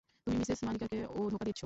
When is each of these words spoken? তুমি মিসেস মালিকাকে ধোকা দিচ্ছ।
তুমি 0.23 0.35
মিসেস 0.37 0.59
মালিকাকে 0.63 0.97
ধোকা 1.31 1.45
দিচ্ছ। 1.45 1.59